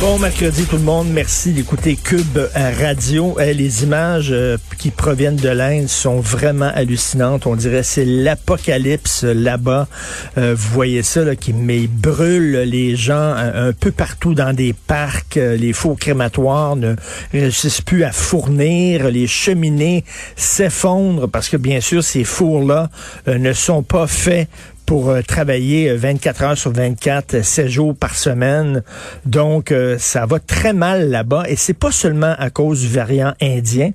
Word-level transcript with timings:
Bon 0.00 0.18
mercredi 0.18 0.64
tout 0.64 0.76
le 0.76 0.82
monde, 0.82 1.08
merci 1.10 1.52
d'écouter 1.52 1.96
Cube 1.96 2.38
Radio. 2.54 3.36
Eh, 3.40 3.54
les 3.54 3.82
images 3.82 4.28
euh, 4.30 4.58
qui 4.78 4.90
proviennent 4.90 5.36
de 5.36 5.48
l'Inde 5.48 5.88
sont 5.88 6.20
vraiment 6.20 6.70
hallucinantes. 6.74 7.46
On 7.46 7.56
dirait 7.56 7.82
c'est 7.82 8.04
l'apocalypse 8.04 9.24
là-bas. 9.24 9.88
Euh, 10.36 10.54
vous 10.56 10.74
voyez 10.74 11.02
ça 11.02 11.24
là, 11.24 11.34
qui 11.34 11.52
brûle 11.52 12.58
les 12.66 12.94
gens 12.94 13.34
un, 13.36 13.72
peu 13.72 13.90
partout 13.90 14.34
dans 14.34 14.52
des 14.52 14.74
parcs. 14.74 15.38
Euh, 15.38 15.56
les 15.56 15.72
fours 15.72 15.98
crématoires 15.98 16.76
ne 16.76 16.94
réussissent 17.32 17.80
plus 17.80 18.04
à 18.04 18.12
fournir. 18.12 19.10
Les 19.10 19.26
cheminées 19.26 20.04
s'effondrent 20.36 21.28
parce 21.28 21.48
que 21.48 21.56
bien 21.56 21.80
sûr 21.80 22.04
ces 22.04 22.24
fours-là 22.24 22.90
euh, 23.28 23.38
ne 23.38 23.52
sont 23.52 23.82
pas 23.82 24.06
faits 24.06 24.48
pour 24.86 25.10
euh, 25.10 25.20
travailler 25.20 25.94
24 25.94 26.42
heures 26.42 26.58
sur 26.58 26.72
24, 26.72 27.44
7 27.44 27.68
jours 27.68 27.94
par 27.94 28.14
semaine. 28.14 28.82
Donc, 29.24 29.72
euh, 29.72 29.98
ça 29.98 30.24
va 30.24 30.38
très 30.38 30.72
mal 30.72 31.10
là-bas. 31.10 31.44
Et 31.48 31.56
c'est 31.56 31.74
pas 31.74 31.90
seulement 31.90 32.34
à 32.38 32.50
cause 32.50 32.80
du 32.80 32.88
variant 32.88 33.34
indien. 33.42 33.90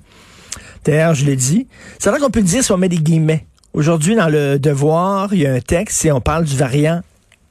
D'ailleurs, 0.84 1.14
je 1.14 1.24
l'ai 1.24 1.36
dit. 1.36 1.66
C'est 1.98 2.10
vrai 2.10 2.20
qu'on 2.20 2.30
peut 2.30 2.40
le 2.40 2.46
dire 2.46 2.62
si 2.62 2.70
on 2.72 2.76
met 2.76 2.88
des 2.88 2.98
guillemets. 2.98 3.46
Aujourd'hui, 3.72 4.14
dans 4.14 4.28
le 4.28 4.58
Devoir, 4.58 5.32
il 5.32 5.40
y 5.40 5.46
a 5.46 5.52
un 5.54 5.60
texte 5.60 6.04
et 6.04 6.12
on 6.12 6.20
parle 6.20 6.44
du 6.44 6.56
variant 6.56 7.00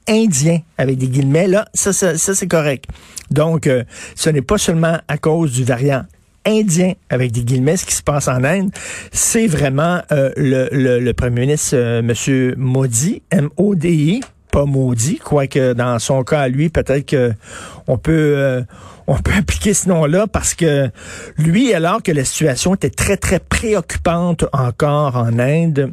indien 0.08 0.60
avec 0.78 0.98
des 0.98 1.08
guillemets. 1.08 1.48
Là, 1.48 1.66
ça, 1.74 1.92
ça, 1.92 2.16
ça 2.16 2.34
c'est 2.34 2.46
correct. 2.46 2.84
Donc, 3.30 3.66
euh, 3.66 3.82
ce 4.14 4.30
n'est 4.30 4.42
pas 4.42 4.58
seulement 4.58 4.98
à 5.08 5.18
cause 5.18 5.52
du 5.52 5.64
variant 5.64 6.04
indien 6.46 6.92
avec 7.10 7.32
des 7.32 7.42
guillemets, 7.42 7.76
ce 7.76 7.86
qui 7.86 7.94
se 7.94 8.02
passe 8.02 8.28
en 8.28 8.44
Inde, 8.44 8.70
c'est 9.12 9.46
vraiment 9.46 10.00
euh, 10.12 10.30
le, 10.36 10.68
le, 10.72 10.98
le, 10.98 11.12
premier 11.12 11.42
ministre, 11.42 11.76
euh, 11.76 12.02
Monsieur 12.02 12.54
Modi, 12.56 13.22
M-O-D-I, 13.30 14.22
pas 14.52 14.66
maudit, 14.66 15.18
quoique 15.18 15.72
dans 15.72 15.98
son 15.98 16.22
cas 16.24 16.46
lui, 16.46 16.68
peut-être 16.68 17.06
que 17.06 17.32
on 17.88 17.96
peut 17.96 18.34
euh, 18.36 18.62
on 19.06 19.16
peut 19.16 19.32
appliquer 19.36 19.74
ce 19.74 19.88
nom-là 19.88 20.26
parce 20.26 20.54
que 20.54 20.90
lui, 21.38 21.74
alors 21.74 22.02
que 22.02 22.12
la 22.12 22.24
situation 22.24 22.74
était 22.74 22.90
très, 22.90 23.16
très 23.16 23.40
préoccupante 23.40 24.44
encore 24.52 25.16
en 25.16 25.38
Inde, 25.38 25.92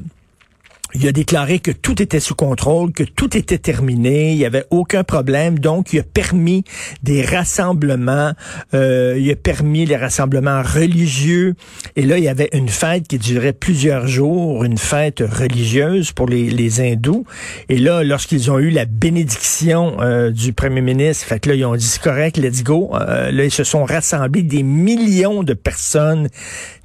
il 0.94 1.07
a 1.07 1.11
déclaré 1.11 1.59
que 1.59 1.72
tout 1.72 2.01
était 2.01 2.19
sous 2.19 2.35
contrôle, 2.35 2.91
que 2.91 3.03
tout 3.03 3.38
était 3.38 3.57
terminé, 3.57 4.31
il 4.31 4.38
n'y 4.38 4.45
avait 4.45 4.66
aucun 4.72 5.03
problème. 5.03 5.59
Donc, 5.59 5.94
il 5.94 6.00
a 6.00 6.03
permis 6.03 6.63
des 7.03 7.23
rassemblements, 7.23 8.33
euh, 8.73 9.16
il 9.19 9.29
a 9.31 9.35
permis 9.35 9.85
les 9.85 9.97
rassemblements 9.97 10.61
religieux. 10.61 11.55
Et 11.95 12.03
là, 12.03 12.17
il 12.17 12.23
y 12.23 12.27
avait 12.27 12.50
une 12.53 12.69
fête 12.69 13.07
qui 13.07 13.19
durait 13.19 13.53
plusieurs 13.53 14.07
jours, 14.07 14.63
une 14.63 14.77
fête 14.77 15.19
religieuse 15.19 16.11
pour 16.11 16.27
les, 16.27 16.50
les 16.50 16.81
hindous. 16.81 17.25
Et 17.69 17.77
là, 17.77 18.03
lorsqu'ils 18.03 18.50
ont 18.50 18.59
eu 18.59 18.69
la 18.69 18.85
bénédiction 18.85 19.97
euh, 20.01 20.31
du 20.31 20.53
premier 20.53 20.81
ministre, 20.81 21.25
fait 21.25 21.39
que 21.39 21.50
là, 21.50 21.56
ils 21.56 21.66
ont 21.66 21.75
dit 21.75 22.00
correct, 22.01 22.38
let's 22.38 22.63
go. 22.63 22.91
Euh, 22.94 23.31
là, 23.31 23.45
ils 23.45 23.51
se 23.51 23.63
sont 23.63 23.83
rassemblés 23.83 24.44
des 24.44 24.63
millions 24.63 25.44
de 25.44 25.53
personnes 25.53 26.29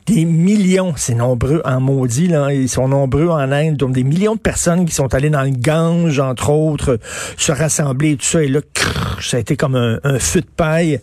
des 0.06 0.24
millions, 0.24 0.92
c'est 0.96 1.14
nombreux 1.14 1.62
en 1.64 1.80
maudit, 1.80 2.28
là, 2.28 2.52
ils 2.52 2.68
sont 2.68 2.88
nombreux 2.88 3.28
en 3.28 3.50
Inde, 3.52 3.76
donc 3.76 3.92
des 3.92 4.04
millions 4.04 4.34
de 4.34 4.40
personnes 4.40 4.84
qui 4.84 4.94
sont 4.94 5.14
allées 5.14 5.30
dans 5.30 5.42
le 5.42 5.50
Gange, 5.50 6.20
entre 6.20 6.50
autres, 6.50 6.98
se 7.36 7.52
rassembler 7.52 8.16
tout 8.16 8.26
ça, 8.26 8.42
et 8.42 8.48
là, 8.48 8.60
crrr, 8.74 9.22
ça 9.22 9.38
a 9.38 9.40
été 9.40 9.56
comme 9.56 9.76
un, 9.76 9.98
un 10.04 10.18
feu 10.18 10.40
de 10.40 10.46
paille. 10.46 11.00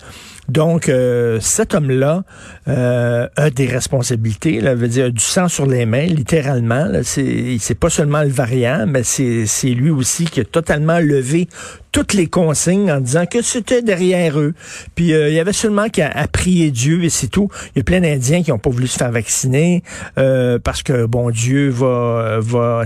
Donc, 0.51 0.89
euh, 0.89 1.39
cet 1.39 1.75
homme-là 1.75 2.23
euh, 2.67 3.27
a 3.37 3.49
des 3.49 3.67
responsabilités, 3.67 4.59
là, 4.59 4.75
veut 4.75 4.89
dire 4.89 5.09
du 5.09 5.23
sang 5.23 5.47
sur 5.47 5.65
les 5.65 5.85
mains, 5.85 6.07
littéralement. 6.07 6.89
C'est, 7.03 7.79
pas 7.79 7.89
seulement 7.89 8.21
le 8.21 8.29
variant, 8.29 8.85
mais 8.85 9.03
c'est, 9.03 9.45
c'est 9.45 9.69
lui 9.69 9.91
aussi 9.91 10.25
qui 10.25 10.41
a 10.41 10.43
totalement 10.43 10.99
levé 10.99 11.47
toutes 11.91 12.13
les 12.13 12.27
consignes 12.27 12.91
en 12.91 12.99
disant 12.99 13.25
que 13.25 13.41
c'était 13.41 13.81
derrière 13.81 14.39
eux. 14.39 14.53
Puis 14.95 15.13
euh, 15.13 15.29
il 15.29 15.35
y 15.35 15.39
avait 15.39 15.53
seulement 15.53 15.89
qu'à 15.89 16.09
à 16.09 16.27
prier 16.27 16.71
Dieu 16.71 17.03
et 17.03 17.09
c'est 17.09 17.27
tout. 17.27 17.49
Il 17.75 17.79
y 17.79 17.81
a 17.81 17.83
plein 17.83 18.01
d'Indiens 18.01 18.43
qui 18.43 18.51
n'ont 18.51 18.59
pas 18.59 18.69
voulu 18.69 18.87
se 18.87 18.97
faire 18.97 19.11
vacciner 19.11 19.83
euh, 20.17 20.59
parce 20.59 20.83
que 20.83 21.05
bon 21.05 21.29
Dieu 21.31 21.69
va 21.69 22.39
va, 22.39 22.83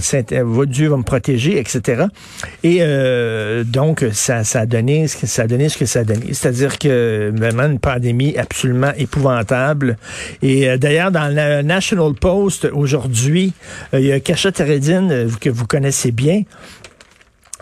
Dieu 0.65 0.89
va 0.89 0.97
me 0.97 1.03
protéger, 1.03 1.59
etc. 1.59 2.05
Et 2.63 2.77
euh, 2.81 3.63
donc 3.63 4.05
ça 4.11 4.43
ça 4.43 4.61
a 4.61 4.65
donné 4.65 5.07
ce 5.07 5.17
que 5.17 5.27
ça 5.27 5.43
a 5.43 5.47
donné 5.47 5.69
ce 5.69 5.77
que 5.77 5.85
ça 5.85 5.99
a 5.99 6.03
donné. 6.03 6.33
C'est-à-dire 6.33 6.77
que 6.79 7.31
vraiment 7.35 7.63
une 7.63 7.79
pandémie 7.79 8.37
absolument 8.37 8.91
épouvantable. 8.97 9.97
Et 10.41 10.69
euh, 10.69 10.77
d'ailleurs 10.77 11.11
dans 11.11 11.33
le 11.33 11.61
National 11.61 12.13
Post 12.13 12.65
aujourd'hui, 12.73 13.53
euh, 13.93 13.99
il 13.99 14.07
y 14.07 14.11
a 14.11 14.19
Kacha 14.19 14.51
Teredine 14.51 15.29
que 15.39 15.49
vous 15.49 15.65
connaissez 15.65 16.11
bien 16.11 16.43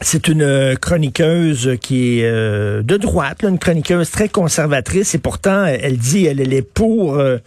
c'est 0.01 0.27
une 0.27 0.75
chroniqueuse 0.81 1.77
qui 1.81 2.19
est 2.19 2.25
euh, 2.25 2.81
de 2.81 2.97
droite, 2.97 3.43
une 3.43 3.59
chroniqueuse 3.59 4.09
très 4.09 4.27
conservatrice 4.27 5.13
et 5.13 5.19
pourtant 5.19 5.65
elle 5.65 5.97
dit 5.97 6.25
elle, 6.25 6.41
elle 6.41 6.53
est 6.53 6.63
pour 6.63 7.15
euh, 7.15 7.37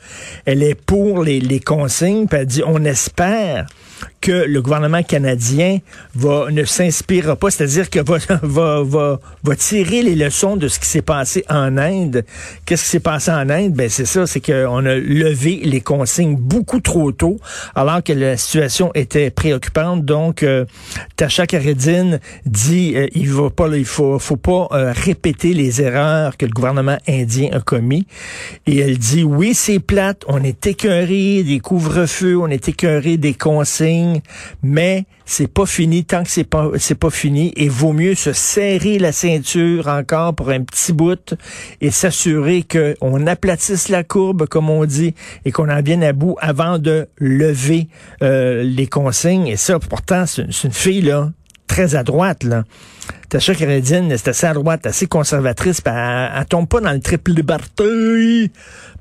elle 0.45 0.63
est 0.63 0.75
pour 0.75 1.25
les, 1.25 1.41
les 1.41 1.61
consignes, 1.61 2.27
puis 2.27 2.39
elle 2.39 2.47
dit 2.47 2.63
on 2.65 2.85
espère 2.85 3.67
que 4.21 4.45
le 4.47 4.63
gouvernement 4.63 5.03
canadien 5.03 5.79
va 6.15 6.51
ne 6.51 6.65
s'inspirera 6.65 7.37
pas, 7.37 7.51
c'est-à-dire 7.51 7.91
que 7.91 8.01
va, 8.01 8.19
va, 8.43 8.83
va, 8.83 9.21
va 9.43 9.57
tirer 9.57 10.03
les 10.03 10.15
leçons 10.15 10.57
de 10.57 10.69
ce 10.69 10.79
qui 10.79 10.87
s'est 10.87 11.03
passé 11.03 11.45
en 11.49 11.77
Inde. 11.77 12.25
Qu'est-ce 12.65 12.85
qui 12.85 12.89
s'est 12.91 13.01
passé 13.01 13.31
en 13.31 13.49
Inde? 13.51 13.73
Ben 13.73 13.89
c'est 13.89 14.07
ça, 14.07 14.27
c'est 14.27 14.41
qu'on 14.41 14.87
a 14.87 14.95
levé 14.95 15.61
les 15.65 15.81
consignes 15.81 16.37
beaucoup 16.37 16.81
trop 16.81 17.13
tôt, 17.13 17.39
alors 17.75 18.03
que 18.03 18.13
la 18.13 18.37
situation 18.37 18.91
était 18.95 19.31
préoccupante. 19.31 20.05
Donc, 20.05 20.43
euh, 20.43 20.65
Tasha 21.17 21.47
Karedine 21.47 22.21
dit 22.45 22.95
euh, 22.97 23.09
il 23.15 23.31
va 23.31 23.51
pas, 23.51 23.69
il 23.69 23.85
faut, 23.85 24.19
faut 24.19 24.37
pas 24.37 24.69
euh, 24.73 24.93
répéter 24.95 25.53
les 25.53 25.83
erreurs 25.83 26.37
que 26.37 26.47
le 26.47 26.53
gouvernement 26.53 26.99
indien 27.09 27.51
a 27.53 27.61
commis. 27.61 28.07
Et 28.67 28.79
elle 28.79 28.99
dit 28.99 29.25
oui, 29.25 29.55
c'est 29.55 29.79
plate, 29.79 30.25
on 30.29 30.43
est 30.43 30.67
écœuré 30.67 31.43
des 31.43 31.61
couvre-feux, 31.61 32.37
on 32.37 32.49
est 32.49 32.69
écœuré 32.69 33.17
des 33.17 33.35
consignes, 33.35 34.06
mais 34.63 35.05
c'est 35.25 35.53
pas 35.53 35.67
fini 35.67 36.05
tant 36.05 36.23
que 36.23 36.31
c'est 36.31 36.45
pas 36.45 36.71
c'est 36.79 36.99
pas 36.99 37.11
fini 37.11 37.53
et 37.57 37.69
vaut 37.69 37.93
mieux 37.93 38.15
se 38.15 38.33
serrer 38.33 38.99
la 38.99 39.13
ceinture 39.13 39.89
encore 39.89 40.35
pour 40.35 40.51
un 40.51 40.63
petit 40.63 40.93
bout 40.93 41.35
et 41.81 41.91
s'assurer 41.91 42.63
que 42.63 42.97
on 43.01 43.27
aplatisse 43.27 43.89
la 43.89 44.05
courbe 44.05 44.47
comme 44.47 44.71
on 44.71 44.85
dit 44.85 45.15
et 45.45 45.53
qu'on 45.53 45.69
en 45.69 45.83
vienne 45.83 46.05
à 46.05 46.13
bout 46.13 46.37
avant 46.41 46.79
de 46.79 47.09
lever 47.19 47.89
euh, 48.23 48.63
les 48.63 48.87
consignes. 48.87 49.49
Et 49.49 49.57
ça 49.57 49.79
pourtant 49.79 50.25
c'est 50.27 50.43
une 50.43 50.73
fille 50.73 51.03
là 51.03 51.31
très 51.67 51.95
à 51.95 52.03
droite 52.03 52.45
là 52.45 52.65
Tasha 53.29 53.55
Canadienne, 53.55 54.15
c'est 54.17 54.29
assez 54.29 54.47
à 54.47 54.55
droite, 54.55 54.87
assez 54.87 55.07
conservatrice, 55.07 55.81
pis 55.81 55.91
elle, 55.91 56.45
tombe 56.47 56.69
pas 56.69 56.81
dans 56.81 56.93
le 56.93 57.01
triple 57.01 57.33
liberté. 57.33 58.53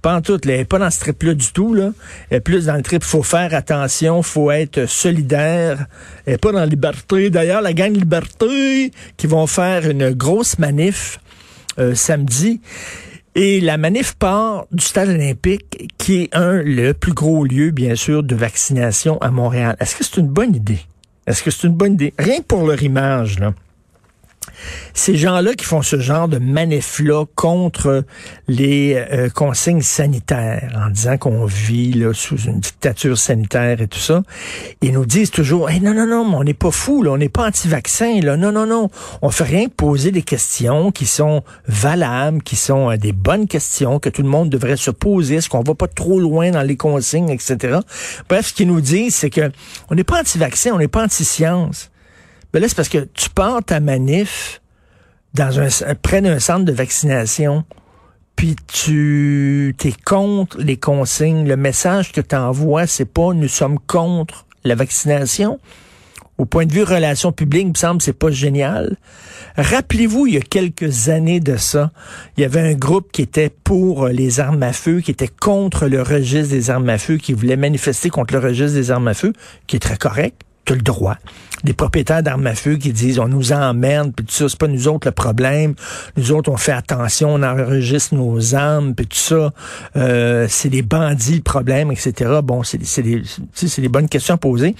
Pas 0.01 0.15
en 0.15 0.21
tout, 0.21 0.39
elle 0.43 0.49
est 0.51 0.65
pas 0.65 0.79
dans 0.79 0.89
ce 0.89 0.99
triple-là 0.99 1.35
du 1.35 1.51
tout, 1.51 1.73
là. 1.73 1.91
Elle 2.29 2.37
est 2.37 2.41
plus 2.41 2.65
dans 2.65 2.75
le 2.75 2.81
triple, 2.81 3.05
faut 3.05 3.23
faire 3.23 3.53
attention, 3.53 4.23
faut 4.23 4.51
être 4.51 4.87
solidaire. 4.87 5.85
Elle 6.25 6.35
est 6.35 6.37
pas 6.37 6.51
dans 6.51 6.59
la 6.59 6.65
liberté. 6.65 7.29
D'ailleurs, 7.29 7.61
la 7.61 7.73
gang 7.73 7.93
Liberté, 7.93 8.91
qui 9.17 9.27
vont 9.27 9.47
faire 9.47 9.89
une 9.89 10.11
grosse 10.11 10.59
manif 10.59 11.19
euh, 11.77 11.93
samedi. 11.95 12.61
Et 13.35 13.59
la 13.61 13.77
manif 13.77 14.13
part 14.13 14.65
du 14.71 14.83
stade 14.83 15.09
olympique, 15.09 15.91
qui 15.97 16.23
est 16.23 16.35
un, 16.35 16.61
le 16.63 16.93
plus 16.93 17.13
gros 17.13 17.43
lieu, 17.43 17.71
bien 17.71 17.95
sûr, 17.95 18.23
de 18.23 18.33
vaccination 18.33 19.19
à 19.21 19.29
Montréal. 19.29 19.75
Est-ce 19.79 19.95
que 19.95 20.03
c'est 20.03 20.17
une 20.17 20.29
bonne 20.29 20.55
idée? 20.55 20.79
Est-ce 21.27 21.43
que 21.43 21.51
c'est 21.51 21.67
une 21.67 21.73
bonne 21.73 21.93
idée? 21.93 22.13
Rien 22.17 22.37
que 22.37 22.43
pour 22.43 22.65
leur 22.65 22.81
image, 22.81 23.39
là 23.39 23.53
ces 24.93 25.15
gens-là 25.15 25.53
qui 25.53 25.65
font 25.65 25.81
ce 25.81 25.99
genre 25.99 26.27
de 26.27 26.37
manif-là 26.37 27.25
contre 27.35 28.03
les 28.47 28.95
euh, 28.95 29.29
consignes 29.29 29.81
sanitaires, 29.81 30.71
en 30.85 30.89
disant 30.89 31.17
qu'on 31.17 31.45
vit 31.45 31.93
là, 31.93 32.13
sous 32.13 32.37
une 32.37 32.59
dictature 32.59 33.17
sanitaire 33.17 33.81
et 33.81 33.87
tout 33.87 33.99
ça, 33.99 34.23
ils 34.81 34.91
nous 34.91 35.05
disent 35.05 35.31
toujours 35.31 35.69
hey, 35.69 35.79
non, 35.79 35.93
non, 35.93 36.07
non, 36.07 36.25
on 36.35 36.43
n'est 36.43 36.53
pas 36.53 36.71
fou, 36.71 37.05
on 37.07 37.17
n'est 37.17 37.29
pas 37.29 37.47
anti-vaccin, 37.47 38.19
là, 38.21 38.37
non, 38.37 38.51
non, 38.51 38.65
non. 38.65 38.89
On 39.21 39.29
fait 39.29 39.43
rien 39.43 39.67
poser 39.67 40.11
des 40.11 40.21
questions 40.21 40.91
qui 40.91 41.05
sont 41.05 41.43
valables, 41.67 42.41
qui 42.43 42.55
sont 42.55 42.91
euh, 42.91 42.97
des 42.97 43.11
bonnes 43.11 43.47
questions 43.47 43.99
que 43.99 44.09
tout 44.09 44.21
le 44.21 44.29
monde 44.29 44.49
devrait 44.49 44.77
se 44.77 44.91
poser. 44.91 45.35
Est-ce 45.35 45.49
qu'on 45.49 45.63
va 45.63 45.75
pas 45.75 45.87
trop 45.87 46.19
loin 46.19 46.51
dans 46.51 46.61
les 46.61 46.77
consignes, 46.77 47.29
etc. 47.29 47.79
Bref, 48.29 48.47
ce 48.47 48.53
qu'ils 48.53 48.67
nous 48.67 48.81
disent, 48.81 49.15
c'est 49.15 49.29
que 49.29 49.51
on 49.89 49.95
n'est 49.95 50.03
pas 50.03 50.19
anti-vaccin, 50.19 50.71
on 50.73 50.77
n'est 50.77 50.87
pas 50.87 51.03
anti-science. 51.03 51.91
Ben 52.55 52.61
là, 52.61 52.69
c'est 52.69 52.77
parce 52.77 52.87
que 52.87 53.09
tu 53.13 53.29
pars 53.29 53.61
ta 53.65 53.81
manif 53.81 54.61
dans 55.33 55.59
un, 55.59 55.67
près 55.95 56.21
d'un 56.21 56.39
centre 56.39 56.63
de 56.63 56.71
vaccination, 56.71 57.65
puis 58.37 58.55
tu 58.65 59.75
es 59.83 59.91
contre 60.05 60.57
les 60.59 60.77
consignes. 60.77 61.45
Le 61.45 61.57
message 61.57 62.13
que 62.13 62.21
tu 62.21 62.33
envoies, 62.33 62.87
c'est 62.87 63.03
pas 63.03 63.33
nous 63.33 63.49
sommes 63.49 63.77
contre 63.77 64.45
la 64.63 64.75
vaccination. 64.75 65.59
Au 66.37 66.45
point 66.45 66.65
de 66.65 66.71
vue 66.71 66.83
relations 66.83 67.33
publiques, 67.33 67.65
il 67.65 67.71
me 67.71 67.75
semble 67.75 68.01
c'est 68.01 68.13
pas 68.13 68.31
génial. 68.31 68.95
Rappelez-vous, 69.57 70.27
il 70.27 70.35
y 70.35 70.37
a 70.37 70.41
quelques 70.41 71.09
années 71.09 71.41
de 71.41 71.57
ça, 71.57 71.91
il 72.37 72.41
y 72.41 72.45
avait 72.45 72.61
un 72.61 72.73
groupe 72.75 73.11
qui 73.11 73.21
était 73.21 73.49
pour 73.49 74.07
les 74.07 74.39
armes 74.39 74.63
à 74.63 74.71
feu, 74.71 75.01
qui 75.01 75.11
était 75.11 75.27
contre 75.27 75.87
le 75.87 76.01
registre 76.01 76.53
des 76.53 76.69
armes 76.69 76.87
à 76.87 76.99
feu, 76.99 77.17
qui 77.17 77.33
voulait 77.33 77.57
manifester 77.57 78.09
contre 78.09 78.33
le 78.33 78.39
registre 78.39 78.77
des 78.77 78.91
armes 78.91 79.09
à 79.09 79.13
feu, 79.13 79.33
qui 79.67 79.75
est 79.75 79.79
très 79.79 79.97
correct 79.97 80.41
tu 80.65 80.73
le 80.73 80.81
droit. 80.81 81.17
Des 81.63 81.73
propriétaires 81.73 82.21
d'armes 82.21 82.47
à 82.47 82.55
feu 82.55 82.75
qui 82.75 82.91
disent 82.91 83.19
on 83.19 83.27
nous 83.27 83.53
emmerde, 83.53 84.13
puis 84.15 84.25
tout 84.25 84.33
ça, 84.33 84.49
c'est 84.49 84.59
pas 84.59 84.67
nous 84.67 84.87
autres 84.87 85.07
le 85.07 85.11
problème. 85.11 85.75
Nous 86.17 86.31
autres, 86.31 86.51
on 86.51 86.57
fait 86.57 86.73
attention, 86.73 87.33
on 87.35 87.43
enregistre 87.43 88.15
nos 88.15 88.55
armes, 88.55 88.93
puis 88.93 89.07
tout 89.07 89.17
ça, 89.17 89.53
euh, 89.95 90.47
c'est 90.49 90.69
les 90.69 90.81
bandits 90.81 91.35
le 91.35 91.41
problème, 91.41 91.91
etc. 91.91 92.39
Bon, 92.43 92.63
c'est 92.63 93.01
des, 93.01 93.23
des 93.77 93.89
bonnes 93.89 94.09
questions 94.09 94.35
à 94.35 94.37
poser. 94.37 94.75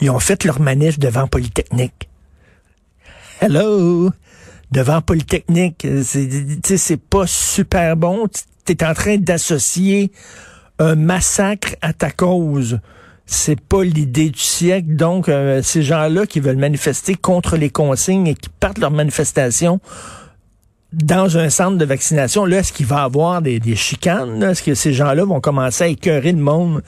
Ils 0.00 0.10
ont 0.10 0.18
fait 0.18 0.44
leur 0.44 0.60
manif 0.60 0.98
devant 0.98 1.26
Polytechnique. 1.26 2.08
Hello! 3.40 4.10
Devant 4.70 5.00
Polytechnique. 5.00 5.86
C'est 6.02 7.00
pas 7.00 7.26
super 7.26 7.96
bon. 7.96 8.26
Tu 8.64 8.72
es 8.72 8.84
en 8.84 8.94
train 8.94 9.16
d'associer 9.16 10.12
un 10.78 10.94
massacre 10.94 11.74
à 11.82 11.92
ta 11.92 12.10
cause 12.10 12.80
c'est 13.30 13.60
pas 13.60 13.84
l'idée 13.84 14.30
du 14.30 14.40
siècle. 14.40 14.96
Donc, 14.96 15.28
euh, 15.28 15.62
ces 15.62 15.82
gens-là 15.82 16.26
qui 16.26 16.40
veulent 16.40 16.56
manifester 16.56 17.14
contre 17.14 17.56
les 17.56 17.70
consignes 17.70 18.26
et 18.26 18.34
qui 18.34 18.48
partent 18.48 18.78
leur 18.78 18.90
manifestation 18.90 19.80
dans 20.92 21.38
un 21.38 21.48
centre 21.48 21.78
de 21.78 21.84
vaccination, 21.84 22.44
là, 22.44 22.58
est-ce 22.58 22.72
qu'il 22.72 22.86
va 22.86 22.96
y 22.96 23.04
avoir 23.04 23.40
des, 23.40 23.60
chicanes? 23.76 24.42
Est-ce 24.42 24.64
que 24.64 24.74
ces 24.74 24.92
gens-là 24.92 25.24
vont 25.24 25.40
commencer 25.40 25.84
à 25.84 25.86
écœurer 25.86 26.32
le 26.32 26.42
monde 26.42 26.82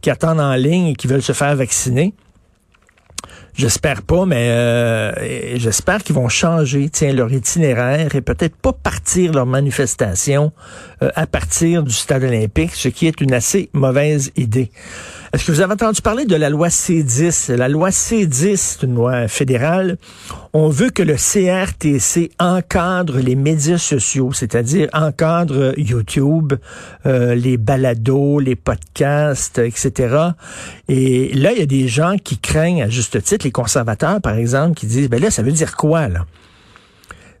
qui 0.00 0.10
attendent 0.10 0.38
en 0.38 0.54
ligne 0.54 0.86
et 0.86 0.94
qui 0.94 1.08
veulent 1.08 1.20
se 1.20 1.32
faire 1.32 1.56
vacciner? 1.56 2.14
J'espère 3.54 4.02
pas, 4.02 4.24
mais 4.24 4.50
euh, 4.50 5.56
j'espère 5.56 6.04
qu'ils 6.04 6.14
vont 6.14 6.28
changer 6.28 6.88
tiens, 6.90 7.12
leur 7.12 7.32
itinéraire 7.32 8.14
et 8.14 8.20
peut-être 8.20 8.54
pas 8.54 8.72
partir 8.72 9.32
leur 9.32 9.46
manifestation 9.46 10.52
euh, 11.02 11.10
à 11.16 11.26
partir 11.26 11.82
du 11.82 11.92
stade 11.92 12.22
olympique, 12.22 12.70
ce 12.74 12.86
qui 12.86 13.08
est 13.08 13.20
une 13.20 13.34
assez 13.34 13.68
mauvaise 13.72 14.30
idée. 14.36 14.70
Est-ce 15.30 15.44
que 15.44 15.52
vous 15.52 15.60
avez 15.60 15.74
entendu 15.74 16.00
parler 16.00 16.24
de 16.24 16.36
la 16.36 16.48
loi 16.48 16.68
C10? 16.68 17.52
La 17.52 17.68
loi 17.68 17.90
C10, 17.90 18.56
c'est 18.56 18.82
une 18.86 18.94
loi 18.94 19.28
fédérale. 19.28 19.98
On 20.54 20.70
veut 20.70 20.88
que 20.88 21.02
le 21.02 21.16
CRTC 21.16 22.30
encadre 22.38 23.18
les 23.18 23.34
médias 23.34 23.76
sociaux, 23.76 24.32
c'est-à-dire 24.32 24.88
encadre 24.94 25.74
YouTube, 25.76 26.54
euh, 27.04 27.34
les 27.34 27.58
balados, 27.58 28.40
les 28.40 28.56
podcasts, 28.56 29.58
etc. 29.58 30.16
Et 30.88 31.34
là, 31.34 31.52
il 31.52 31.58
y 31.58 31.62
a 31.62 31.66
des 31.66 31.88
gens 31.88 32.16
qui 32.16 32.38
craignent, 32.38 32.82
à 32.82 32.88
juste 32.88 33.22
titre, 33.22 33.44
les 33.44 33.52
conservateurs, 33.52 34.22
par 34.22 34.34
exemple, 34.34 34.76
qui 34.78 34.86
disent, 34.86 35.10
ben 35.10 35.20
là, 35.20 35.30
ça 35.30 35.42
veut 35.42 35.52
dire 35.52 35.76
quoi, 35.76 36.08
là? 36.08 36.24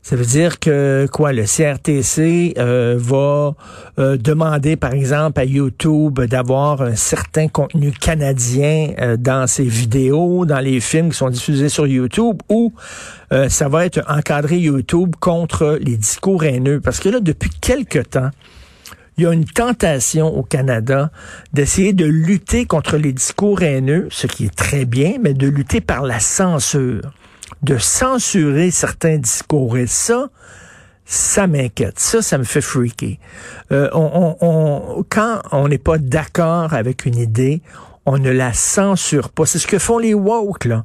Ça 0.08 0.16
veut 0.16 0.24
dire 0.24 0.58
que 0.58 1.06
quoi 1.12 1.34
le 1.34 1.42
CRTC 1.42 2.54
euh, 2.56 2.96
va 2.98 3.54
euh, 3.98 4.16
demander 4.16 4.74
par 4.76 4.94
exemple 4.94 5.38
à 5.38 5.44
YouTube 5.44 6.18
d'avoir 6.20 6.80
un 6.80 6.96
certain 6.96 7.48
contenu 7.48 7.92
canadien 7.92 8.94
euh, 8.98 9.18
dans 9.18 9.46
ses 9.46 9.64
vidéos, 9.64 10.46
dans 10.46 10.60
les 10.60 10.80
films 10.80 11.10
qui 11.10 11.18
sont 11.18 11.28
diffusés 11.28 11.68
sur 11.68 11.86
YouTube 11.86 12.40
ou 12.48 12.72
ça 13.50 13.68
va 13.68 13.84
être 13.84 14.02
encadré 14.08 14.56
YouTube 14.56 15.14
contre 15.20 15.78
les 15.82 15.98
discours 15.98 16.42
haineux. 16.42 16.80
Parce 16.80 17.00
que 17.00 17.10
là 17.10 17.20
depuis 17.20 17.50
quelque 17.50 17.98
temps 17.98 18.30
il 19.18 19.24
y 19.24 19.26
a 19.26 19.32
une 19.34 19.44
tentation 19.44 20.34
au 20.34 20.42
Canada 20.42 21.10
d'essayer 21.52 21.92
de 21.92 22.06
lutter 22.06 22.64
contre 22.64 22.96
les 22.96 23.12
discours 23.12 23.60
haineux, 23.60 24.08
ce 24.10 24.26
qui 24.26 24.46
est 24.46 24.56
très 24.56 24.86
bien, 24.86 25.16
mais 25.20 25.34
de 25.34 25.48
lutter 25.48 25.82
par 25.82 26.04
la 26.04 26.18
censure 26.18 27.02
de 27.62 27.78
censurer 27.78 28.70
certains 28.70 29.18
discours. 29.18 29.76
Et 29.76 29.86
ça, 29.86 30.28
ça 31.04 31.46
m'inquiète. 31.46 31.98
Ça, 31.98 32.22
ça 32.22 32.38
me 32.38 32.44
fait 32.44 32.60
freaker. 32.60 33.16
Euh, 33.72 33.88
on, 33.92 34.36
on, 34.40 35.04
quand 35.08 35.40
on 35.52 35.68
n'est 35.68 35.78
pas 35.78 35.98
d'accord 35.98 36.74
avec 36.74 37.06
une 37.06 37.16
idée, 37.16 37.62
on 38.06 38.18
ne 38.18 38.30
la 38.30 38.52
censure 38.52 39.28
pas. 39.30 39.46
C'est 39.46 39.58
ce 39.58 39.66
que 39.66 39.78
font 39.78 39.98
les 39.98 40.14
woke, 40.14 40.64
là. 40.64 40.84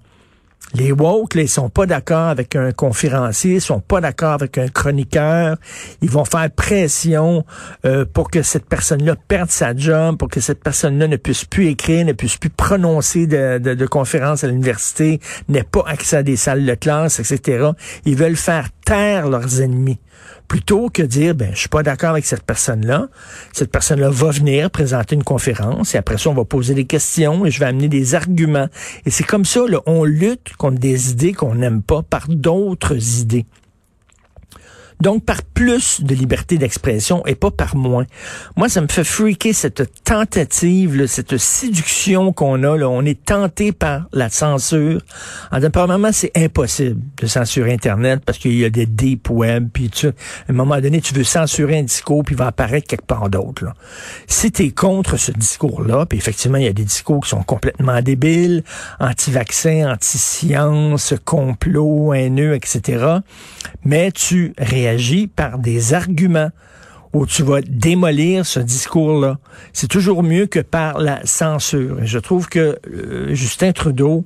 Les 0.75 0.91
woke, 0.91 1.35
là, 1.35 1.43
ils 1.43 1.49
sont 1.49 1.69
pas 1.69 1.85
d'accord 1.85 2.29
avec 2.29 2.55
un 2.55 2.71
conférencier, 2.71 3.55
ils 3.55 3.61
sont 3.61 3.79
pas 3.79 4.01
d'accord 4.01 4.33
avec 4.33 4.57
un 4.57 4.67
chroniqueur. 4.67 5.57
Ils 6.01 6.09
vont 6.09 6.25
faire 6.25 6.49
pression 6.49 7.45
euh, 7.85 8.05
pour 8.11 8.31
que 8.31 8.41
cette 8.41 8.65
personne-là 8.65 9.15
perde 9.27 9.51
sa 9.51 9.75
job, 9.75 10.17
pour 10.17 10.29
que 10.29 10.39
cette 10.39 10.63
personne-là 10.63 11.07
ne 11.07 11.17
puisse 11.17 11.45
plus 11.45 11.67
écrire, 11.67 12.05
ne 12.05 12.13
puisse 12.13 12.37
plus 12.37 12.49
prononcer 12.49 13.27
de, 13.27 13.59
de, 13.59 13.75
de 13.75 13.85
conférences 13.85 14.43
à 14.43 14.47
l'université, 14.47 15.19
n'ait 15.47 15.63
pas 15.63 15.83
accès 15.85 16.17
à 16.17 16.23
des 16.23 16.37
salles 16.37 16.65
de 16.65 16.73
classe, 16.73 17.19
etc. 17.19 17.69
Ils 18.05 18.15
veulent 18.15 18.35
faire 18.35 18.69
taire 18.85 19.29
leurs 19.29 19.61
ennemis 19.61 19.99
plutôt 20.47 20.89
que 20.89 21.01
dire 21.01 21.35
ben 21.35 21.51
je 21.53 21.59
suis 21.59 21.69
pas 21.69 21.83
d'accord 21.83 22.11
avec 22.11 22.25
cette 22.25 22.43
personne-là. 22.43 23.07
Cette 23.53 23.71
personne-là 23.71 24.09
va 24.09 24.31
venir 24.31 24.69
présenter 24.69 25.15
une 25.15 25.23
conférence 25.23 25.95
et 25.95 25.97
après 25.97 26.17
ça 26.17 26.29
on 26.29 26.33
va 26.33 26.45
poser 26.45 26.73
des 26.73 26.85
questions 26.85 27.45
et 27.45 27.51
je 27.51 27.59
vais 27.59 27.65
amener 27.65 27.87
des 27.87 28.15
arguments. 28.15 28.67
Et 29.05 29.09
c'est 29.09 29.23
comme 29.23 29.45
ça 29.45 29.61
là, 29.67 29.79
on 29.85 30.03
lutte 30.03 30.55
contre 30.57 30.79
des 30.79 31.11
idées 31.11 31.33
qu'on 31.33 31.55
n'aime 31.55 31.81
pas 31.81 32.03
par 32.03 32.27
d'autres 32.27 33.19
idées. 33.19 33.45
Donc, 35.03 35.25
par 35.25 35.43
plus 35.43 36.01
de 36.01 36.15
liberté 36.15 36.57
d'expression 36.57 37.25
et 37.25 37.35
pas 37.35 37.51
par 37.51 37.75
moins. 37.75 38.05
Moi, 38.55 38.69
ça 38.69 38.79
me 38.79 38.87
fait 38.87 39.03
freaker 39.03 39.53
cette 39.53 40.03
tentative, 40.05 41.05
cette 41.07 41.37
séduction 41.37 42.31
qu'on 42.31 42.63
a. 42.63 42.77
Là. 42.77 42.87
On 42.87 43.03
est 43.03 43.25
tenté 43.25 43.73
par 43.73 44.05
la 44.13 44.29
censure. 44.29 45.01
En 45.51 45.87
moment, 45.87 46.11
c'est 46.13 46.31
impossible 46.37 47.01
de 47.21 47.27
censurer 47.27 47.73
Internet 47.73 48.21
parce 48.25 48.37
qu'il 48.37 48.57
y 48.57 48.63
a 48.63 48.69
des 48.69 48.85
deep 48.85 49.29
web. 49.29 49.67
Puis 49.73 49.89
tu, 49.89 50.07
à 50.07 50.11
un 50.47 50.53
moment 50.53 50.79
donné, 50.79 51.01
tu 51.01 51.13
veux 51.13 51.25
censurer 51.25 51.79
un 51.79 51.83
discours 51.83 52.23
puis 52.23 52.35
il 52.35 52.37
va 52.37 52.47
apparaître 52.47 52.87
quelque 52.87 53.05
part 53.05 53.29
d'autre. 53.29 53.73
Si 54.27 54.53
tu 54.53 54.63
es 54.63 54.71
contre 54.71 55.17
ce 55.17 55.33
discours-là, 55.33 56.05
puis 56.05 56.17
effectivement, 56.17 56.59
il 56.59 56.63
y 56.63 56.67
a 56.67 56.73
des 56.73 56.85
discours 56.85 57.25
qui 57.25 57.29
sont 57.31 57.43
complètement 57.43 58.01
débiles, 58.01 58.63
anti-vaccin, 59.01 59.91
anti-science, 59.91 61.13
complot, 61.25 62.13
haineux, 62.13 62.53
etc. 62.55 63.17
Mais 63.83 64.13
tu 64.13 64.53
réagis 64.57 64.92
par 65.27 65.59
des 65.59 65.93
arguments 65.93 66.49
où 67.13 67.25
tu 67.27 67.43
vas 67.43 67.61
démolir 67.61 68.45
ce 68.45 68.59
discours-là. 68.59 69.37
C'est 69.71 69.87
toujours 69.87 70.23
mieux 70.23 70.47
que 70.47 70.59
par 70.59 70.99
la 70.99 71.23
censure. 71.25 72.01
Et 72.01 72.07
je 72.07 72.19
trouve 72.19 72.49
que 72.49 72.79
euh, 72.91 73.33
Justin 73.35 73.71
Trudeau 73.71 74.25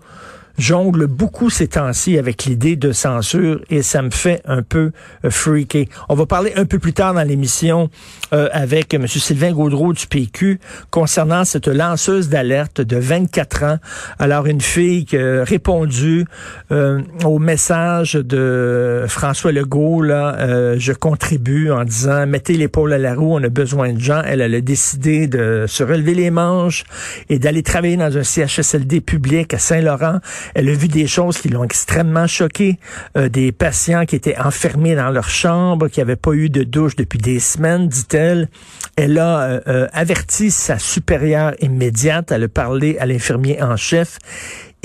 jongle 0.58 1.06
beaucoup 1.08 1.50
ces 1.50 1.68
temps-ci 1.68 2.18
avec 2.18 2.46
l'idée 2.46 2.76
de 2.76 2.92
censure 2.92 3.62
et 3.70 3.82
ça 3.84 4.02
me 4.02 4.10
fait 4.10 4.42
un 4.46 4.64
peu 4.64 4.92
euh, 5.24 5.30
freaker. 5.30 5.86
On 6.10 6.16
va 6.16 6.26
parler 6.26 6.54
un 6.56 6.66
peu 6.66 6.80
plus 6.80 6.94
tard 6.94 7.14
dans 7.14 7.24
l'émission 7.24 7.90
euh, 8.34 8.50
avec 8.52 8.94
M. 8.94 9.08
Sylvain 9.08 9.52
Gaudreau 9.52 9.94
du 9.94 10.08
PQ 10.08 10.60
concernant 10.90 11.46
cette 11.46 11.68
lanceuse 11.68 12.30
d'alerte 12.30 12.82
de 12.82 12.98
24 12.98 13.64
ans. 13.64 13.78
Alors, 14.20 14.48
une 14.48 14.62
fille 14.62 15.06
qui 15.06 15.18
a 15.18 15.44
répondu 15.44 16.26
euh, 16.72 17.02
au 17.24 17.40
message 17.40 18.14
de 18.14 19.06
François 19.08 19.52
Legault, 19.52 20.02
là, 20.02 20.78
je 20.78 20.94
contribue 20.94 21.72
en 21.72 21.84
disant, 21.84 22.26
mettez 22.26 22.54
l'épaule 22.54 22.94
à 22.94 22.98
la 22.98 23.14
roue, 23.14 23.36
on 23.36 23.44
a 23.44 23.50
besoin 23.50 23.94
de 23.94 24.00
gens. 24.00 24.22
Elle, 24.26 24.42
elle 24.42 24.56
a 24.56 24.62
décidé 24.62 25.28
de 25.28 25.66
se 25.68 25.84
relever 25.84 26.14
les 26.14 26.32
manches 26.32 26.84
et 27.30 27.40
d'aller 27.40 27.64
travailler 27.64 27.98
dans 27.98 28.18
un 28.18 28.24
CHSLD 28.24 29.02
public 29.02 29.54
à 29.54 29.60
Saint-Laurent. 29.60 30.20
Elle 30.56 30.70
a 30.70 30.74
vu 30.74 30.88
des 30.88 31.08
choses 31.08 31.38
qui 31.38 31.50
l'ont 31.50 31.64
extrêmement 31.64 32.28
choquée, 32.28 32.80
euh, 33.18 33.30
des 33.30 33.52
patients 33.52 34.06
qui 34.06 34.16
étaient 34.16 34.38
enfermés 34.38 34.96
dans 34.96 35.10
leur 35.10 35.30
chambre, 35.30 35.88
qui 35.88 36.00
n'avaient 36.00 36.16
pas 36.16 36.34
eu 36.34 36.50
de 36.50 36.64
douche 36.64 36.96
depuis 36.96 37.20
des 37.20 37.40
semaines, 37.40 37.88
dit-elle. 37.88 38.50
Elle 38.96 39.18
a 39.20 39.42
euh, 39.42 39.60
euh, 39.68 39.88
averti 39.94 40.52
sa 40.52 40.80
supérieure 40.80 41.54
immédiate, 41.62 42.32
elle 42.32 42.44
a 42.44 42.48
parlé 42.48 42.98
à 43.00 43.06
l'infirmier 43.06 43.62
en 43.62 43.76
chef 43.78 44.20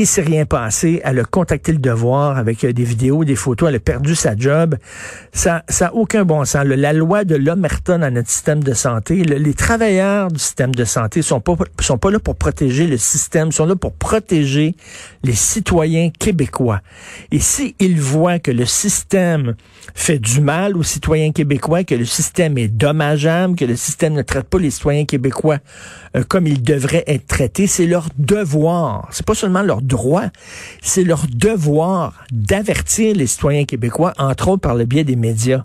il 0.03 0.07
s'est 0.07 0.23
rien 0.23 0.45
passé. 0.45 1.01
Elle 1.05 1.21
a 1.21 1.25
contacté 1.25 1.73
le 1.73 1.79
devoir 1.79 2.37
avec 2.37 2.65
euh, 2.65 2.73
des 2.73 2.85
vidéos, 2.85 3.25
des 3.25 3.37
photos. 3.37 3.69
Elle 3.69 3.77
a 3.77 3.81
perdu 3.81 4.15
sa 4.15 4.37
job. 4.37 4.77
Ça, 5.33 5.65
ça 5.69 5.95
aucun 5.95 6.25
bon 6.25 6.45
sens. 6.45 6.65
La 6.65 6.93
loi 6.93 7.25
de 7.25 7.37
l'omerta 7.37 7.99
dans 7.99 8.13
notre 8.13 8.29
système 8.29 8.63
de 8.63 8.75
santé. 8.75 9.25
les 9.25 9.55
travailleurs 9.55 10.29
du 10.29 10.39
système 10.39 10.75
de 10.75 10.85
santé 10.85 11.23
sont 11.23 11.41
pas 11.41 11.55
sont 11.81 11.99
pas 11.99 12.11
là 12.11 12.19
pour 12.19 12.37
protéger 12.37 12.87
le 12.87 12.97
système, 12.97 13.53
sont 13.53 13.67
là 13.67 13.77
pour 13.77 13.93
protéger 13.93 14.75
les 15.25 15.35
citoyens 15.35 16.11
québécois. 16.11 16.81
Et 17.31 17.39
s'ils 17.39 18.01
voient 18.01 18.39
que 18.39 18.51
le 18.51 18.67
système 18.67 19.55
fait 19.95 20.19
du 20.19 20.41
mal 20.41 20.77
aux 20.77 20.83
citoyens 20.83 21.33
québécois, 21.33 21.85
que 21.85 21.95
le 21.95 22.05
système 22.05 22.59
est 22.59 22.69
dommageable, 22.69 23.57
que 23.57 23.65
le 23.65 23.77
système 23.77 24.15
ne 24.15 24.23
traite 24.23 24.49
pas 24.49 24.59
les 24.59 24.71
citoyens 24.71 25.05
québécois 25.05 25.59
euh, 26.17 26.25
comme 26.27 26.47
ils 26.47 26.63
devraient 26.63 27.05
être 27.07 27.27
traités, 27.27 27.67
c'est 27.67 27.87
leur 27.87 28.09
devoir. 28.19 29.09
C'est 29.13 29.25
pas 29.25 29.35
seulement 29.35 29.63
leur 29.63 29.81
droit, 29.93 30.25
c'est 30.81 31.05
leur 31.05 31.27
devoir 31.29 32.25
d'avertir 32.33 33.15
les 33.15 33.27
citoyens 33.27 33.65
québécois, 33.65 34.15
entre 34.19 34.49
autres 34.49 34.63
par 34.63 34.75
le 34.75 34.87
biais 34.87 35.05
des 35.05 35.17
médias. 35.17 35.65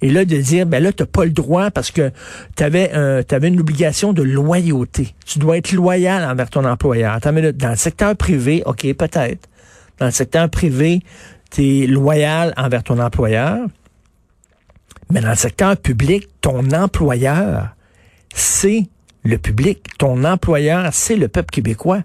Et 0.00 0.10
là, 0.10 0.24
de 0.24 0.36
dire, 0.36 0.66
ben 0.66 0.82
là, 0.82 0.92
t'as 0.92 1.06
pas 1.06 1.24
le 1.24 1.32
droit 1.32 1.70
parce 1.70 1.90
que 1.90 2.12
t'avais 2.54 2.92
euh, 2.94 3.22
avais 3.30 3.48
une 3.48 3.60
obligation 3.60 4.12
de 4.12 4.22
loyauté. 4.22 5.14
Tu 5.26 5.38
dois 5.40 5.58
être 5.58 5.72
loyal 5.72 6.24
envers 6.24 6.50
ton 6.50 6.64
employeur. 6.64 7.18
Dans 7.20 7.70
le 7.70 7.76
secteur 7.76 8.16
privé, 8.16 8.62
OK, 8.66 8.82
peut-être. 8.94 9.48
Dans 9.98 10.06
le 10.06 10.12
secteur 10.12 10.48
privé, 10.48 11.00
tu 11.50 11.82
es 11.82 11.86
loyal 11.86 12.54
envers 12.56 12.84
ton 12.84 12.98
employeur. 12.98 13.66
Mais 15.10 15.20
dans 15.20 15.30
le 15.30 15.36
secteur 15.36 15.76
public, 15.76 16.28
ton 16.40 16.70
employeur, 16.70 17.74
c'est 18.34 18.84
le 19.24 19.38
public. 19.38 19.86
Ton 19.98 20.24
employeur, 20.24 20.90
c'est 20.92 21.16
le 21.16 21.28
peuple 21.28 21.50
québécois. 21.50 22.02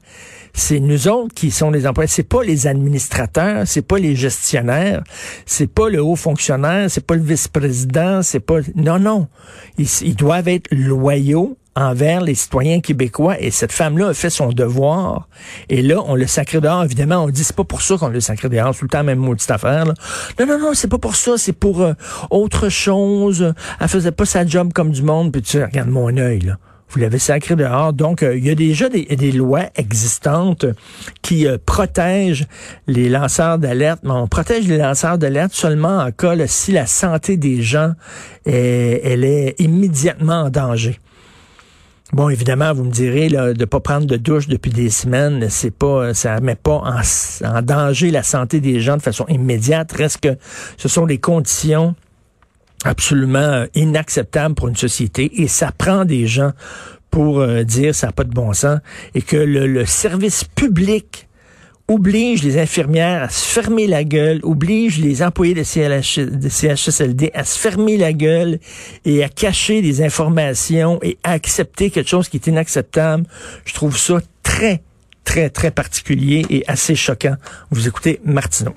C'est 0.54 0.80
nous 0.80 1.08
autres 1.08 1.34
qui 1.36 1.52
sont 1.52 1.70
les 1.70 1.86
employeurs. 1.86 2.10
C'est 2.10 2.24
pas 2.24 2.44
les 2.44 2.66
administrateurs, 2.66 3.68
c'est 3.68 3.82
pas 3.82 4.00
les 4.00 4.16
gestionnaires, 4.16 5.04
c'est 5.46 5.68
pas 5.68 5.90
le 5.90 6.02
haut 6.02 6.16
fonctionnaire, 6.16 6.90
c'est 6.90 7.06
pas 7.06 7.16
le 7.16 7.22
vice-président, 7.22 8.24
c'est 8.24 8.40
pas. 8.40 8.60
Non, 8.76 9.00
non. 9.00 9.28
ils 9.78 10.16
doivent 10.16 10.48
être 10.48 10.68
loyaux 10.72 11.58
envers 11.76 12.22
les 12.22 12.36
citoyens 12.36 12.82
québécois 12.82 13.40
et 13.40 13.52
cette 13.52 13.72
femme-là 13.72 14.10
a 14.10 14.14
fait 14.14 14.30
son 14.30 14.50
devoir. 14.50 15.30
Et 15.70 15.82
là, 15.82 16.02
on 16.06 16.16
le 16.16 16.28
sacré 16.28 16.60
dehors. 16.60 16.84
Évidemment, 16.84 17.24
on 17.24 17.30
dit 17.30 17.44
c'est 17.44 17.56
pas 17.56 17.64
pour 17.64 17.82
ça 17.82 17.98
qu'on 17.98 18.10
le 18.10 18.20
sacré 18.20 18.50
dehors. 18.50 18.76
Tout 18.76 18.86
le 18.86 18.90
temps, 18.90 19.04
même 19.04 19.20
maudite 19.20 19.50
affaire. 19.50 19.86
Là. 19.86 19.94
Non, 20.40 20.46
non, 20.46 20.60
non, 20.60 20.74
c'est 20.74 20.90
pas 20.90 20.98
pour 20.98 21.16
ça. 21.16 21.38
C'est 21.38 21.54
pour 21.54 21.82
euh, 21.82 21.94
autre 22.30 22.70
chose. 22.70 23.54
Elle 23.80 23.88
faisait 23.88 24.12
pas 24.12 24.26
sa 24.26 24.46
job 24.46 24.74
comme 24.74 24.92
du 24.92 25.04
monde. 25.04 25.32
Puis 25.32 25.42
tu 25.42 25.64
regarde 25.64 25.90
mon 25.90 26.16
œil, 26.18 26.40
là. 26.40 26.58
Vous 26.90 27.00
l'avez 27.00 27.20
sacré 27.20 27.56
dehors. 27.56 27.94
Donc, 27.94 28.24
euh, 28.24 28.38
il 28.38 28.46
y 28.46 28.50
a 28.50 28.56
déjà 28.56 28.90
des, 28.90 29.32
lois 29.32 29.66
existantes 29.76 30.66
qui 31.22 31.48
euh, 31.48 31.58
protègent 31.64 32.48
les 32.88 33.10
lanceurs 33.10 33.60
d'alerte, 33.60 34.02
mais 34.04 34.12
on 34.12 34.28
protège 34.28 34.68
les 34.68 34.78
lanceurs 34.78 35.18
d'alerte 35.18 35.54
seulement 35.54 36.00
en 36.00 36.12
cas 36.12 36.36
si 36.48 36.72
la 36.72 36.88
santé 36.88 37.38
des 37.38 37.62
gens 37.62 37.94
est, 38.46 39.02
elle 39.04 39.24
est 39.24 39.56
immédiatement 39.60 40.42
en 40.44 40.50
danger. 40.50 41.00
Bon, 42.12 42.30
évidemment, 42.30 42.74
vous 42.74 42.86
me 42.86 42.92
direz 42.92 43.30
là, 43.30 43.54
de 43.54 43.66
pas 43.66 43.80
prendre 43.80 44.08
de 44.08 44.18
douche 44.18 44.48
depuis 44.48 44.72
des 44.72 44.90
semaines, 44.90 45.46
c'est 45.50 45.70
pas, 45.70 46.16
ça 46.16 46.40
met 46.40 46.56
pas 46.56 46.82
en, 47.44 47.62
danger 47.62 48.10
la 48.10 48.24
santé 48.24 48.60
des 48.60 48.80
gens 48.80 48.98
de 48.98 49.02
façon 49.04 49.26
immédiate. 49.28 49.92
Reste 49.92 50.22
que 50.22 50.36
ce 50.78 50.88
sont 50.88 51.06
des 51.06 51.20
conditions 51.20 51.94
absolument 52.86 53.40
euh, 53.40 53.66
inacceptables 53.76 54.56
pour 54.56 54.68
une 54.68 54.76
société 54.76 55.42
et 55.42 55.48
ça 55.48 55.72
prend 55.72 56.06
des 56.06 56.28
gens 56.28 56.52
pour 57.12 57.40
euh, 57.40 57.64
dire 57.64 57.94
ça 57.94 58.08
n'a 58.08 58.14
pas 58.14 58.24
de 58.24 58.34
bon 58.34 58.54
sens 58.54 58.80
et 59.16 59.22
que 59.22 59.38
le 59.38 59.86
service 59.86 60.44
public 60.44 61.30
oblige 61.90 62.44
les 62.44 62.60
infirmières 62.60 63.24
à 63.24 63.30
se 63.30 63.46
fermer 63.46 63.88
la 63.88 64.04
gueule, 64.04 64.40
oblige 64.44 65.00
les 65.00 65.24
employés 65.24 65.56
de, 65.56 65.64
CHSLD 65.64 67.32
à 67.34 67.44
se 67.44 67.60
fermer 67.60 67.98
la 67.98 68.14
gueule 68.14 68.60
et 69.06 69.24
à 69.24 69.30
cacher 69.30 69.82
des 69.82 70.04
informations 70.04 71.00
et 71.02 71.18
à 71.24 71.32
accepter 71.32 71.90
quelque 71.90 72.10
chose 72.10 72.30
qui 72.30 72.38
est 72.38 72.48
inacceptable. 72.48 73.26
Je 73.66 73.74
trouve 73.74 73.98
ça 73.98 74.20
très, 74.44 74.84
très, 75.24 75.50
très 75.50 75.72
particulier 75.72 76.46
et 76.50 76.64
assez 76.68 76.96
choquant. 76.96 77.36
Vous 77.72 77.88
écoutez 77.88 78.22
Martineau. 78.24 78.76